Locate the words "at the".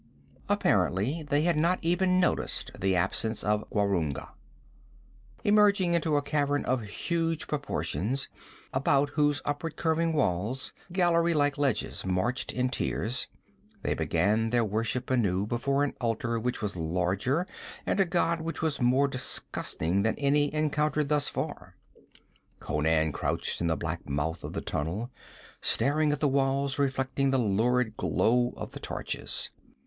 26.11-26.27